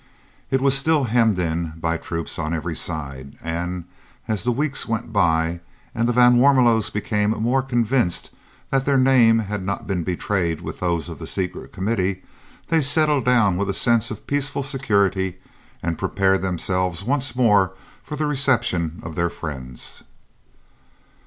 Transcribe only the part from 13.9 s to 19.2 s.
of peaceful security and prepared themselves once more for the reception of